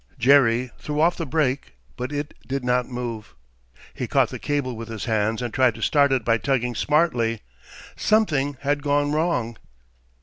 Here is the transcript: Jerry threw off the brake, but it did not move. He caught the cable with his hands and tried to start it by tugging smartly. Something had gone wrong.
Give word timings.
Jerry 0.17 0.71
threw 0.79 0.99
off 0.99 1.15
the 1.15 1.27
brake, 1.27 1.75
but 1.95 2.11
it 2.11 2.33
did 2.47 2.63
not 2.63 2.89
move. 2.89 3.35
He 3.93 4.07
caught 4.07 4.29
the 4.31 4.39
cable 4.39 4.75
with 4.75 4.87
his 4.87 5.05
hands 5.05 5.43
and 5.43 5.53
tried 5.53 5.75
to 5.75 5.81
start 5.83 6.11
it 6.11 6.25
by 6.25 6.39
tugging 6.39 6.73
smartly. 6.73 7.41
Something 7.95 8.57
had 8.61 8.81
gone 8.81 9.11
wrong. 9.11 9.57